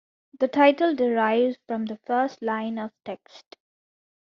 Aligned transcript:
The 0.39 0.47
title 0.47 0.95
derives 0.95 1.57
from 1.67 1.85
the 1.85 1.99
first 2.07 2.41
line 2.41 2.79
of 2.79 2.89
text. 3.05 3.55